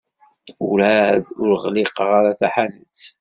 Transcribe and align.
Werɛad 0.69 1.25
ur 1.43 1.49
ɣliqeɣ 1.63 2.09
ara 2.19 2.39
taḥanut. 2.39 3.01